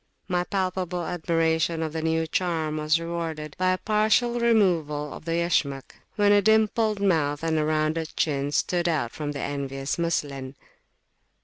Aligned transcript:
My 0.27 0.43
palpable 0.45 1.03
admiration 1.05 1.83
of 1.83 1.93
the 1.93 2.01
new 2.01 2.25
charm 2.25 2.77
was 2.77 2.99
rewarded 2.99 3.55
by 3.59 3.69
a 3.73 3.77
partial 3.77 4.39
removal 4.39 5.13
of 5.13 5.25
the 5.25 5.33
Yashmak, 5.33 5.93
when 6.15 6.31
a 6.31 6.41
dimpled 6.41 6.99
mouth 6.99 7.43
and 7.43 7.59
a 7.59 7.63
rounded 7.65 8.15
chin 8.17 8.51
stood 8.51 8.89
out 8.89 9.11
from 9.11 9.33
the 9.33 9.41
envious 9.41 9.99
muslin. 9.99 10.55